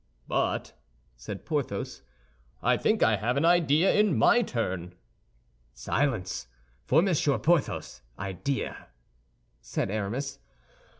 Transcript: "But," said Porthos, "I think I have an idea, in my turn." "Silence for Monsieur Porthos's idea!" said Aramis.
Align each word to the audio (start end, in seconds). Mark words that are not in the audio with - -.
"But," 0.27 0.73
said 1.15 1.45
Porthos, 1.45 2.01
"I 2.63 2.75
think 2.75 3.03
I 3.03 3.17
have 3.17 3.37
an 3.37 3.45
idea, 3.45 3.93
in 3.93 4.17
my 4.17 4.41
turn." 4.41 4.95
"Silence 5.75 6.47
for 6.87 7.03
Monsieur 7.03 7.37
Porthos's 7.37 8.01
idea!" 8.17 8.87
said 9.61 9.91
Aramis. 9.91 10.39